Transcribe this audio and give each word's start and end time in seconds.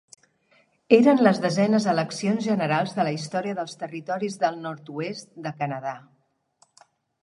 Eren 0.97 1.21
les 1.27 1.41
desenes 1.43 1.85
eleccions 1.93 2.43
generals 2.47 2.97
de 2.97 3.07
la 3.09 3.13
història 3.19 3.61
dels 3.63 3.79
Territoris 3.85 4.43
del 4.47 4.61
Nord-oest 4.67 5.35
de 5.49 5.57
Canadà. 5.65 5.99